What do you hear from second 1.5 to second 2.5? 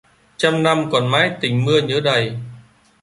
mưa nhớ đầy...